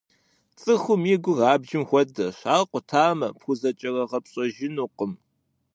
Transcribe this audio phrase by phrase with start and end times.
[0.59, 5.13] ЦӀыхум и гур абджым хуэдэщ, ар къутамэ, пхузэкӀэрыгъэпщӀэжынукъым.